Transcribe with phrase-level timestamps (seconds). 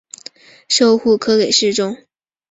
[0.67, 1.95] 授户科给事中。